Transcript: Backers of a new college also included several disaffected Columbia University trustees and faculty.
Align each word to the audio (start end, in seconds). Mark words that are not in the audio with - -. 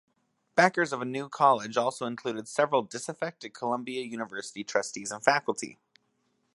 Backers 0.55 0.93
of 0.93 1.03
a 1.03 1.05
new 1.05 1.29
college 1.29 1.77
also 1.77 2.07
included 2.07 2.47
several 2.47 2.81
disaffected 2.81 3.53
Columbia 3.53 4.01
University 4.01 4.63
trustees 4.63 5.11
and 5.11 5.23
faculty. 5.23 5.77